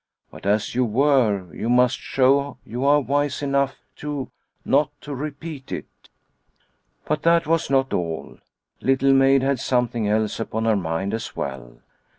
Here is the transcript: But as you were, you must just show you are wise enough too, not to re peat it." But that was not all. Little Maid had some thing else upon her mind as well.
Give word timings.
But 0.31 0.47
as 0.47 0.73
you 0.73 0.83
were, 0.83 1.53
you 1.53 1.69
must 1.69 1.97
just 1.99 2.07
show 2.09 2.57
you 2.65 2.83
are 2.85 2.99
wise 3.01 3.43
enough 3.43 3.75
too, 3.95 4.31
not 4.65 4.89
to 5.01 5.13
re 5.13 5.29
peat 5.29 5.71
it." 5.71 5.85
But 7.05 7.21
that 7.21 7.45
was 7.45 7.69
not 7.69 7.93
all. 7.93 8.39
Little 8.81 9.13
Maid 9.13 9.43
had 9.43 9.59
some 9.59 9.87
thing 9.89 10.07
else 10.09 10.39
upon 10.39 10.65
her 10.65 10.75
mind 10.75 11.13
as 11.13 11.35
well. 11.35 11.81